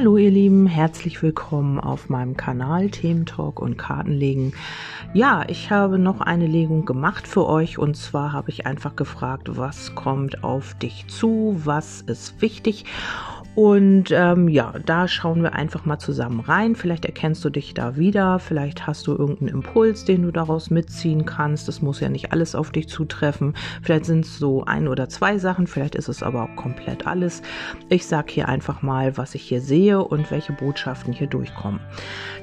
[0.00, 4.54] Hallo ihr Lieben, herzlich willkommen auf meinem Kanal Thementalk und Kartenlegen.
[5.12, 7.76] Ja, ich habe noch eine Legung gemacht für euch.
[7.76, 12.86] Und zwar habe ich einfach gefragt, was kommt auf dich zu, was ist wichtig
[13.56, 16.76] und ähm, ja, da schauen wir einfach mal zusammen rein.
[16.76, 21.26] Vielleicht erkennst du dich da wieder, vielleicht hast du irgendeinen Impuls, den du daraus mitziehen
[21.26, 21.66] kannst.
[21.66, 23.54] Das muss ja nicht alles auf dich zutreffen.
[23.82, 27.42] Vielleicht sind es so ein oder zwei Sachen, vielleicht ist es aber auch komplett alles.
[27.88, 31.80] Ich sage hier einfach mal, was ich hier sehe und welche Botschaften hier durchkommen.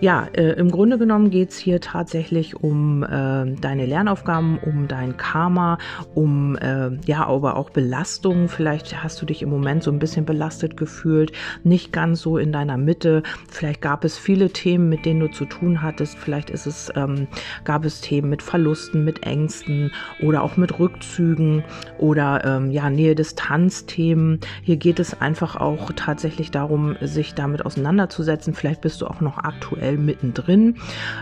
[0.02, 5.16] Ja, äh, im Grunde genommen geht es hier tatsächlich um äh, deine Lernaufgaben, um dein
[5.16, 5.78] Karma,
[6.16, 8.50] um äh, ja, aber auch Belastungen.
[8.50, 11.32] Vielleicht hast du dich im Moment so ein bisschen belastet gefühlt gefühlt,
[11.64, 13.22] nicht ganz so in deiner Mitte.
[13.50, 16.18] Vielleicht gab es viele Themen, mit denen du zu tun hattest.
[16.18, 17.28] Vielleicht ist es, ähm,
[17.64, 21.64] gab es Themen mit Verlusten, mit Ängsten oder auch mit Rückzügen
[22.00, 24.40] oder ähm, ja, Nähe-Distanz-Themen.
[24.64, 28.56] Hier geht es einfach auch tatsächlich darum, sich damit auseinanderzusetzen.
[28.56, 30.78] Vielleicht bist du auch noch aktuell mittendrin,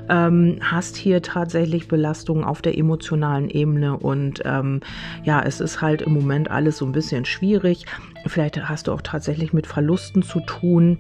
[0.09, 4.79] ähm, hast hier tatsächlich Belastungen auf der emotionalen Ebene und ähm,
[5.23, 7.85] ja, es ist halt im Moment alles so ein bisschen schwierig.
[8.27, 10.97] Vielleicht hast du auch tatsächlich mit Verlusten zu tun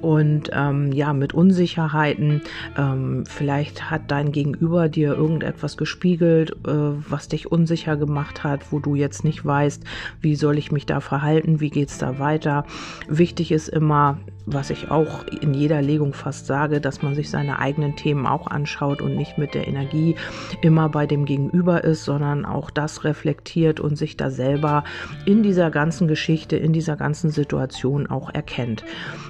[0.00, 2.42] und ähm, ja, mit Unsicherheiten.
[2.76, 6.72] Ähm, vielleicht hat dein Gegenüber dir irgendetwas gespiegelt, äh,
[7.08, 9.82] was dich unsicher gemacht hat, wo du jetzt nicht weißt,
[10.20, 12.64] wie soll ich mich da verhalten, wie geht es da weiter.
[13.08, 17.58] Wichtig ist immer, was ich auch in jeder Legung fast sage, dass man sich seine
[17.58, 20.16] eigenen Themen auch anschaut und nicht mit der Energie
[20.62, 24.84] immer bei dem Gegenüber ist, sondern auch das reflektiert und sich da selber
[25.26, 28.84] in dieser ganzen Geschichte, in dieser ganzen Situation auch erkennt.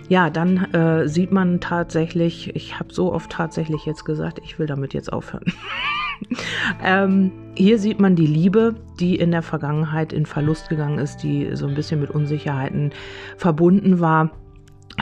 [0.09, 4.67] Ja, dann äh, sieht man tatsächlich, ich habe so oft tatsächlich jetzt gesagt, ich will
[4.67, 5.45] damit jetzt aufhören.
[6.85, 11.55] ähm, hier sieht man die Liebe, die in der Vergangenheit in Verlust gegangen ist, die
[11.55, 12.91] so ein bisschen mit Unsicherheiten
[13.37, 14.31] verbunden war.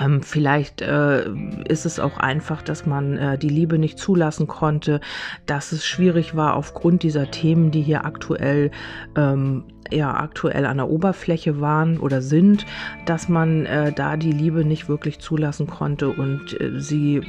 [0.00, 1.28] Ähm, vielleicht äh,
[1.68, 5.00] ist es auch einfach, dass man äh, die Liebe nicht zulassen konnte,
[5.46, 8.70] dass es schwierig war aufgrund dieser Themen, die hier aktuell
[9.16, 12.66] ähm, ja aktuell an der Oberfläche waren oder sind,
[13.06, 17.22] dass man äh, da die Liebe nicht wirklich zulassen konnte und äh, sie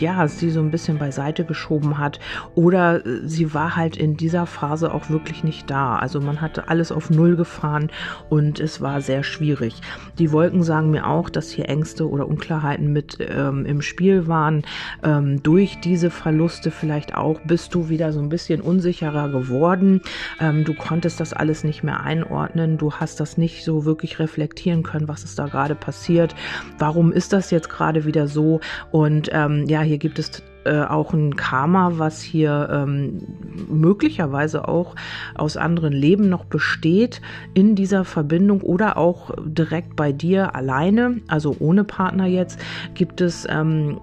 [0.00, 2.20] ja, sie so ein bisschen beiseite geschoben hat
[2.54, 5.96] oder äh, sie war halt in dieser Phase auch wirklich nicht da.
[5.96, 7.90] Also man hatte alles auf Null gefahren
[8.28, 9.80] und es war sehr schwierig.
[10.18, 14.62] Die Wolken sagen mir auch, dass hier Ängste oder Unklarheiten mit ähm, im Spiel waren.
[15.02, 20.00] Ähm, durch diese Verluste vielleicht auch bist du wieder so ein bisschen unsicherer geworden.
[20.40, 22.78] Ähm, du konntest das alles nicht mehr einordnen.
[22.78, 26.34] Du hast das nicht so wirklich reflektieren können, was ist da gerade passiert.
[26.78, 28.60] Warum ist das jetzt gerade wieder so?
[28.90, 33.22] Und ähm, ja, hier gibt es äh, auch ein Karma, was hier ähm,
[33.68, 34.94] möglicherweise auch
[35.34, 37.20] aus anderen Leben noch besteht
[37.52, 42.58] in dieser Verbindung oder auch direkt bei dir alleine, also ohne Partner jetzt,
[42.94, 44.00] gibt es ähm,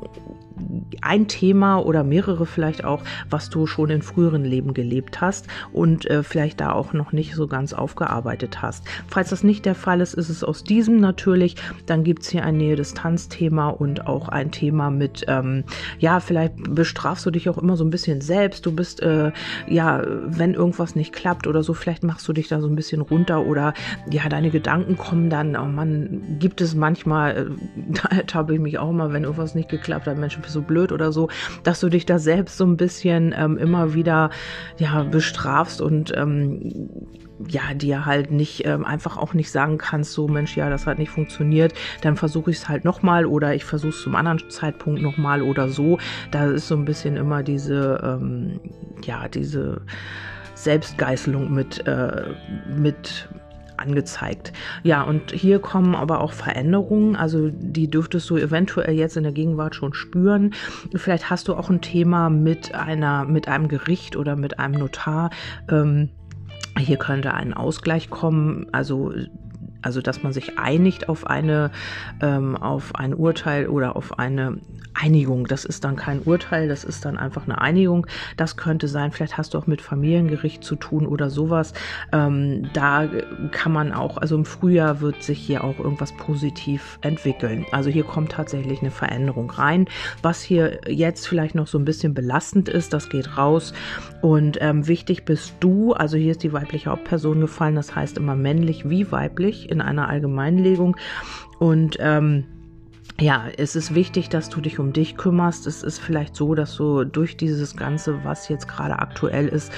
[1.01, 6.09] ein Thema oder mehrere vielleicht auch, was du schon in früheren Leben gelebt hast und
[6.09, 8.85] äh, vielleicht da auch noch nicht so ganz aufgearbeitet hast.
[9.07, 11.55] Falls das nicht der Fall ist, ist es aus diesem natürlich.
[11.85, 15.63] Dann gibt es hier ein Nähe-Distanz-Thema und auch ein Thema mit, ähm,
[15.99, 18.66] ja, vielleicht bestrafst du dich auch immer so ein bisschen selbst.
[18.66, 19.31] Du bist, äh,
[19.67, 23.01] ja, wenn irgendwas nicht klappt oder so, vielleicht machst du dich da so ein bisschen
[23.01, 23.73] runter oder
[24.09, 27.45] ja, deine Gedanken kommen dann, oh Mann, gibt es manchmal, äh,
[28.01, 31.12] da ertappe ich mich auch mal, wenn irgendwas nicht geklappt hat, Mensch, so blöd oder
[31.12, 31.29] so,
[31.63, 34.29] dass du dich da selbst so ein bisschen ähm, immer wieder
[34.78, 36.89] ja bestrafst und ähm,
[37.47, 41.00] ja, dir halt nicht ähm, einfach auch nicht sagen kannst, so Mensch, ja, das hat
[41.00, 45.01] nicht funktioniert, dann versuche ich es halt nochmal oder ich versuche es zum anderen Zeitpunkt
[45.01, 45.97] nochmal oder so.
[46.31, 48.59] Da ist so ein bisschen immer diese, ähm,
[49.03, 49.81] ja, diese
[50.56, 52.34] Selbstgeißelung mit, äh,
[52.67, 53.28] mit
[53.81, 54.53] angezeigt.
[54.83, 59.31] Ja, und hier kommen aber auch Veränderungen, also die dürftest du eventuell jetzt in der
[59.31, 60.53] Gegenwart schon spüren.
[60.95, 65.31] Vielleicht hast du auch ein Thema mit einer, mit einem Gericht oder mit einem Notar.
[65.69, 66.09] Ähm,
[66.77, 69.11] hier könnte ein Ausgleich kommen, also
[69.81, 71.72] also dass man sich einigt auf eine
[72.22, 74.57] ähm, auf ein Urteil oder auf eine
[74.93, 75.47] Einigung.
[75.47, 78.05] Das ist dann kein Urteil, das ist dann einfach eine Einigung.
[78.37, 79.11] Das könnte sein.
[79.11, 81.73] Vielleicht hast du auch mit Familiengericht zu tun oder sowas.
[82.11, 83.07] Ähm, da
[83.51, 87.66] kann man auch, also im Frühjahr wird sich hier auch irgendwas positiv entwickeln.
[87.72, 89.87] Also hier kommt tatsächlich eine Veränderung rein.
[90.22, 93.73] Was hier jetzt vielleicht noch so ein bisschen belastend ist, das geht raus.
[94.22, 98.35] Und ähm, wichtig bist du, also hier ist die weibliche Hauptperson gefallen, das heißt immer
[98.35, 100.97] männlich wie weiblich in einer Allgemeinlegung.
[101.59, 102.44] Und ähm,
[103.19, 105.67] ja, es ist wichtig, dass du dich um dich kümmerst.
[105.67, 109.71] Es ist vielleicht so, dass du durch dieses Ganze, was jetzt gerade aktuell ist,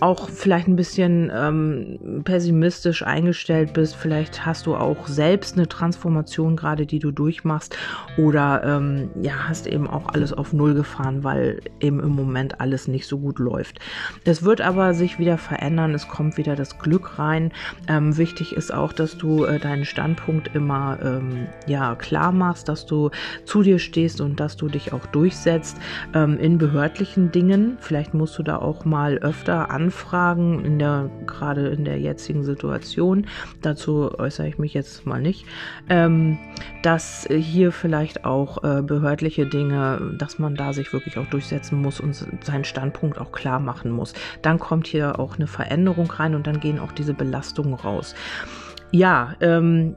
[0.00, 3.96] auch vielleicht ein bisschen ähm, pessimistisch eingestellt bist.
[3.96, 7.76] Vielleicht hast du auch selbst eine Transformation gerade, die du durchmachst.
[8.18, 12.88] Oder ähm, ja, hast eben auch alles auf Null gefahren, weil eben im Moment alles
[12.88, 13.78] nicht so gut läuft.
[14.24, 15.94] Es wird aber sich wieder verändern.
[15.94, 17.52] Es kommt wieder das Glück rein.
[17.88, 22.86] Ähm, wichtig ist auch, dass du äh, deinen Standpunkt immer ähm, ja klar machst, dass
[22.86, 23.10] du
[23.44, 25.76] zu dir stehst und dass du dich auch durchsetzt
[26.14, 27.76] ähm, in behördlichen Dingen.
[27.80, 33.26] Vielleicht musst du da auch mal öfter anfragen, in der, gerade in der jetzigen Situation.
[33.60, 35.46] Dazu äußere ich mich jetzt mal nicht.
[35.88, 36.38] Ähm,
[36.82, 42.00] dass hier vielleicht auch äh, behördliche Dinge, dass man da sich wirklich auch durchsetzen muss
[42.00, 44.14] und seinen Standpunkt auch klar machen muss.
[44.42, 48.14] Dann kommt hier auch eine Veränderung rein und dann gehen auch diese Belastungen raus.
[48.90, 49.96] Ja, ähm,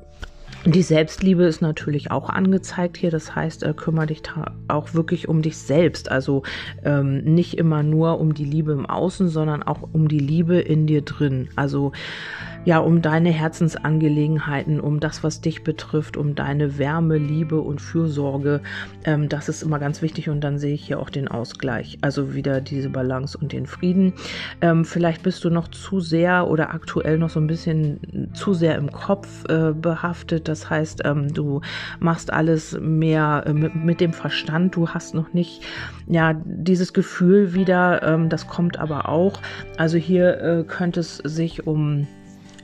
[0.65, 3.11] die Selbstliebe ist natürlich auch angezeigt hier.
[3.11, 4.23] Das heißt, äh, kümmere dich
[4.67, 6.09] auch wirklich um dich selbst.
[6.09, 6.43] Also
[6.83, 10.87] ähm, nicht immer nur um die Liebe im Außen, sondern auch um die Liebe in
[10.87, 11.49] dir drin.
[11.55, 11.91] Also
[12.65, 18.61] ja, um deine Herzensangelegenheiten, um das, was dich betrifft, um deine Wärme, Liebe und Fürsorge.
[19.03, 22.33] Ähm, das ist immer ganz wichtig und dann sehe ich hier auch den Ausgleich, also
[22.33, 24.13] wieder diese Balance und den Frieden.
[24.61, 28.75] Ähm, vielleicht bist du noch zu sehr oder aktuell noch so ein bisschen zu sehr
[28.77, 30.47] im Kopf äh, behaftet.
[30.47, 31.61] Das heißt, ähm, du
[31.99, 34.75] machst alles mehr äh, mit, mit, dem Verstand.
[34.75, 35.61] Du hast noch nicht
[36.07, 38.01] ja dieses Gefühl wieder.
[38.01, 39.39] Ähm, das kommt aber auch.
[39.77, 42.07] Also hier äh, könnte es sich um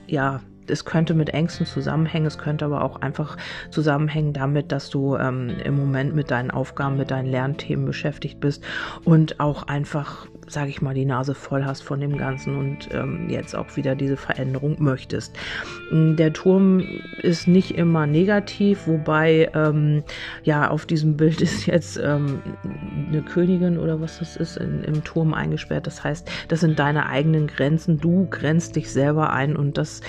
[0.06, 3.36] ja, es könnte mit Ängsten zusammenhängen, es könnte aber auch einfach
[3.70, 8.64] zusammenhängen damit, dass du ähm, im Moment mit deinen Aufgaben, mit deinen Lernthemen beschäftigt bist
[9.04, 13.28] und auch einfach sage ich mal, die Nase voll hast von dem Ganzen und ähm,
[13.30, 15.36] jetzt auch wieder diese Veränderung möchtest.
[15.90, 16.82] Mm, der Turm
[17.22, 20.02] ist nicht immer negativ, wobei ähm,
[20.42, 22.40] ja auf diesem Bild ist jetzt ähm,
[23.08, 25.86] eine Königin oder was das ist in, im Turm eingesperrt.
[25.86, 27.98] Das heißt, das sind deine eigenen Grenzen.
[27.98, 30.00] Du grenzt dich selber ein und das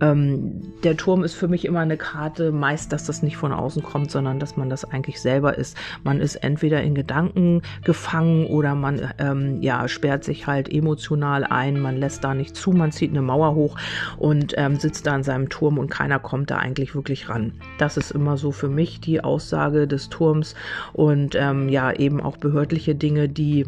[0.00, 3.82] ähm, der Turm ist für mich immer eine Karte, meist, dass das nicht von außen
[3.82, 5.76] kommt, sondern dass man das eigentlich selber ist.
[6.02, 11.96] Man ist entweder in Gedanken gefangen oder man ähm, sperrt sich halt emotional ein, man
[11.96, 13.76] lässt da nicht zu, man zieht eine Mauer hoch
[14.18, 17.52] und ähm, sitzt da in seinem Turm und keiner kommt da eigentlich wirklich ran.
[17.78, 20.54] Das ist immer so für mich die Aussage des Turms
[20.92, 23.66] und ähm, ja eben auch behördliche Dinge, die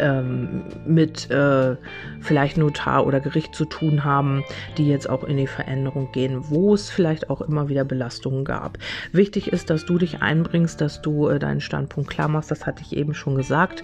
[0.00, 1.76] ähm, mit äh,
[2.20, 4.44] vielleicht Notar oder Gericht zu tun haben,
[4.76, 8.78] die jetzt auch in die Veränderung gehen, wo es vielleicht auch immer wieder Belastungen gab.
[9.12, 12.82] Wichtig ist, dass du dich einbringst, dass du äh, deinen Standpunkt klar machst, das hatte
[12.82, 13.82] ich eben schon gesagt.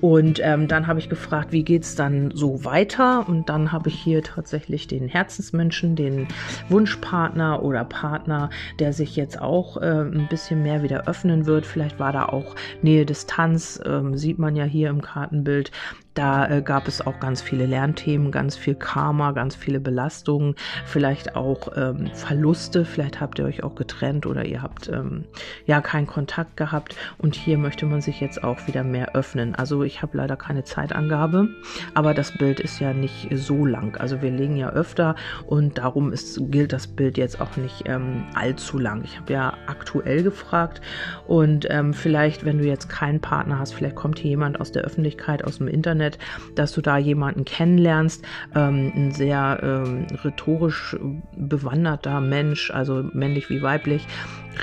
[0.00, 3.28] Und ähm, dann habe ich gefragt, wie geht es dann so weiter?
[3.28, 6.28] Und dann habe ich hier tatsächlich den Herzensmenschen, den
[6.68, 11.66] Wunschpartner oder Partner, der sich jetzt auch äh, ein bisschen mehr wieder öffnen wird.
[11.66, 15.70] Vielleicht war da auch Nähe Distanz, ähm, sieht man ja hier im Kartenbild Bild
[16.16, 20.54] da äh, gab es auch ganz viele Lernthemen, ganz viel Karma, ganz viele Belastungen,
[20.86, 22.84] vielleicht auch ähm, Verluste.
[22.84, 25.26] Vielleicht habt ihr euch auch getrennt oder ihr habt ähm,
[25.66, 26.96] ja keinen Kontakt gehabt.
[27.18, 29.54] Und hier möchte man sich jetzt auch wieder mehr öffnen.
[29.54, 31.48] Also ich habe leider keine Zeitangabe,
[31.92, 33.96] aber das Bild ist ja nicht so lang.
[33.98, 35.16] Also wir legen ja öfter
[35.46, 39.04] und darum ist, gilt das Bild jetzt auch nicht ähm, allzu lang.
[39.04, 40.80] Ich habe ja aktuell gefragt
[41.26, 44.82] und ähm, vielleicht, wenn du jetzt keinen Partner hast, vielleicht kommt hier jemand aus der
[44.82, 46.18] Öffentlichkeit, aus dem Internet Internet,
[46.54, 48.24] dass du da jemanden kennenlernst,
[48.54, 50.96] ähm, ein sehr ähm, rhetorisch
[51.36, 54.06] bewanderter Mensch, also männlich wie weiblich,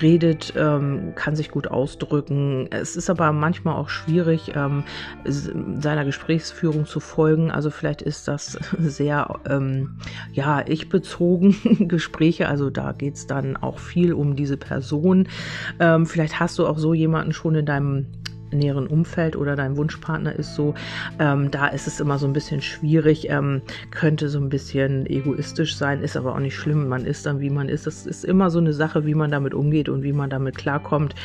[0.02, 2.68] redet, ähm, kann sich gut ausdrücken.
[2.72, 4.84] Es ist aber manchmal auch schwierig, ähm,
[5.26, 7.52] seiner Gesprächsführung zu folgen.
[7.52, 9.98] Also vielleicht ist das sehr, ähm,
[10.32, 11.56] ja, ich bezogen
[11.88, 12.48] Gespräche.
[12.48, 15.28] Also da geht es dann auch viel um diese Person.
[15.80, 18.08] Ähm, vielleicht hast du auch so jemanden schon in deinem
[18.54, 20.74] näheren Umfeld oder dein Wunschpartner ist so,
[21.20, 25.76] ähm, da ist es immer so ein bisschen schwierig, ähm, könnte so ein bisschen egoistisch
[25.76, 26.88] sein, ist aber auch nicht schlimm.
[26.88, 27.88] Man ist dann, wie man ist.
[27.88, 31.16] Das ist immer so eine Sache, wie man damit umgeht und wie man damit klarkommt.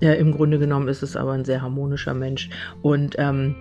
[0.00, 2.50] Äh, Im Grunde genommen ist es aber ein sehr harmonischer Mensch
[2.82, 3.54] und ähm,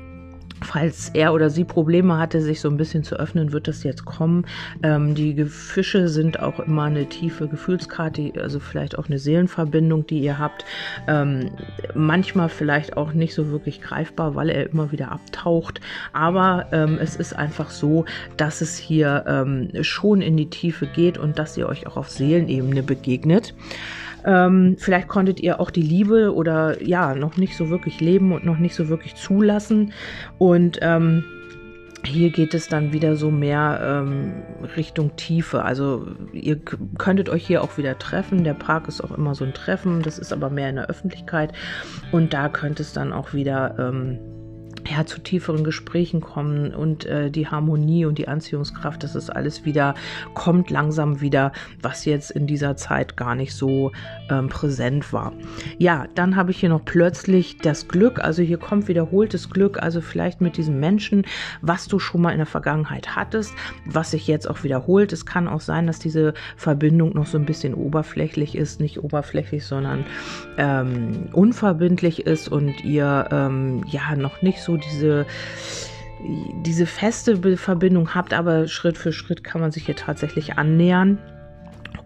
[0.62, 4.06] Falls er oder sie Probleme hatte, sich so ein bisschen zu öffnen, wird das jetzt
[4.06, 4.46] kommen.
[4.84, 10.20] Ähm, die Fische sind auch immer eine tiefe Gefühlskarte, also vielleicht auch eine Seelenverbindung, die
[10.20, 10.64] ihr habt.
[11.08, 11.52] Ähm,
[11.94, 15.82] manchmal vielleicht auch nicht so wirklich greifbar, weil er immer wieder abtaucht.
[16.14, 18.06] Aber ähm, es ist einfach so,
[18.38, 22.10] dass es hier ähm, schon in die Tiefe geht und dass ihr euch auch auf
[22.10, 23.54] Seelenebene begegnet.
[24.26, 28.46] Ähm, vielleicht konntet ihr auch die Liebe oder ja, noch nicht so wirklich leben und
[28.46, 29.94] noch nicht so wirklich zulassen.
[30.38, 31.24] Und ähm,
[32.04, 34.34] hier geht es dann wieder so mehr ähm,
[34.76, 35.64] Richtung Tiefe.
[35.64, 36.60] Also ihr
[36.98, 38.44] könntet euch hier auch wieder treffen.
[38.44, 40.02] Der Park ist auch immer so ein Treffen.
[40.02, 41.54] Das ist aber mehr in der Öffentlichkeit.
[42.12, 43.76] Und da könnte es dann auch wieder...
[43.80, 44.20] Ähm,
[44.88, 49.66] ja, zu tieferen Gesprächen kommen und äh, die Harmonie und die Anziehungskraft, das ist alles
[49.66, 49.96] wieder,
[50.34, 51.52] kommt langsam wieder,
[51.82, 53.92] was jetzt in dieser Zeit gar nicht so
[54.30, 55.34] ähm, präsent war.
[55.78, 60.02] Ja, dann habe ich hier noch plötzlich das Glück, also hier kommt wiederholtes Glück, also
[60.02, 61.26] vielleicht mit diesem Menschen,
[61.62, 63.54] was du schon mal in der Vergangenheit hattest,
[63.86, 65.14] was sich jetzt auch wiederholt.
[65.14, 69.66] Es kann auch sein, dass diese Verbindung noch so ein bisschen oberflächlich ist, nicht oberflächlich,
[69.66, 70.06] sondern
[70.58, 75.26] ähm, unverbindlich ist und ihr ähm, ja noch nicht so diese
[76.64, 81.20] diese feste Verbindung habt, aber Schritt für Schritt kann man sich hier tatsächlich annähern.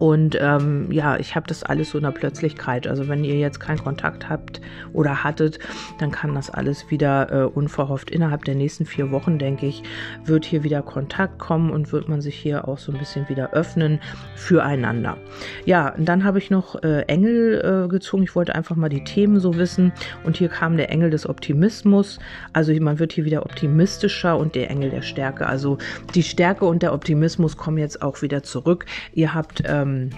[0.00, 2.86] Und ähm, ja, ich habe das alles so in der Plötzlichkeit.
[2.86, 4.62] Also wenn ihr jetzt keinen Kontakt habt
[4.94, 5.58] oder hattet,
[5.98, 9.82] dann kann das alles wieder äh, unverhofft innerhalb der nächsten vier Wochen, denke ich,
[10.24, 13.52] wird hier wieder Kontakt kommen und wird man sich hier auch so ein bisschen wieder
[13.52, 14.00] öffnen
[14.36, 15.18] füreinander.
[15.66, 18.22] Ja, dann habe ich noch äh, Engel äh, gezogen.
[18.22, 19.92] Ich wollte einfach mal die Themen so wissen.
[20.24, 22.20] Und hier kam der Engel des Optimismus.
[22.54, 25.46] Also man wird hier wieder optimistischer und der Engel der Stärke.
[25.46, 25.76] Also
[26.14, 28.86] die Stärke und der Optimismus kommen jetzt auch wieder zurück.
[29.12, 30.10] Ihr habt ähm, ähm,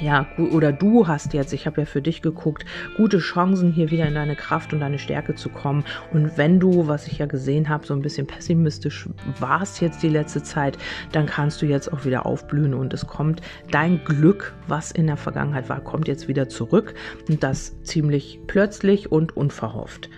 [0.00, 2.64] ja, oder du hast jetzt, ich habe ja für dich geguckt,
[2.96, 5.84] gute Chancen, hier wieder in deine Kraft und deine Stärke zu kommen.
[6.12, 9.08] Und wenn du, was ich ja gesehen habe, so ein bisschen pessimistisch
[9.40, 10.78] warst jetzt die letzte Zeit,
[11.10, 13.40] dann kannst du jetzt auch wieder aufblühen und es kommt
[13.70, 16.94] dein Glück, was in der Vergangenheit war, kommt jetzt wieder zurück
[17.28, 20.10] und das ziemlich plötzlich und unverhofft.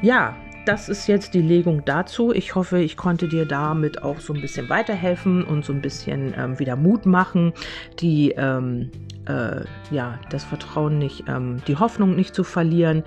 [0.00, 0.36] Ja,
[0.68, 2.30] das ist jetzt die Legung dazu.
[2.30, 6.34] Ich hoffe, ich konnte dir damit auch so ein bisschen weiterhelfen und so ein bisschen
[6.36, 7.54] ähm, wieder Mut machen,
[8.00, 8.90] die ähm,
[9.26, 13.02] äh, ja das Vertrauen nicht, ähm, die Hoffnung nicht zu verlieren.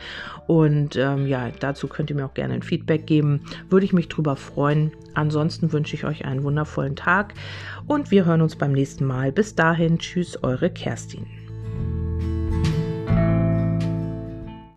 [0.48, 3.42] Und ähm, ja, dazu könnt ihr mir auch gerne ein Feedback geben.
[3.70, 4.92] Würde ich mich drüber freuen.
[5.14, 7.36] Ansonsten wünsche ich euch einen wundervollen Tag
[7.86, 9.32] und wir hören uns beim nächsten Mal.
[9.32, 11.41] Bis dahin, tschüss, eure Kerstin.